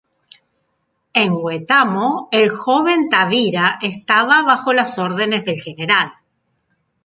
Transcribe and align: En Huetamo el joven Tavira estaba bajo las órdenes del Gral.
En 1.13 1.29
Huetamo 1.35 2.27
el 2.31 2.49
joven 2.49 3.07
Tavira 3.07 3.77
estaba 3.83 4.41
bajo 4.41 4.73
las 4.73 4.97
órdenes 4.97 5.45
del 5.45 5.61
Gral. 5.77 6.13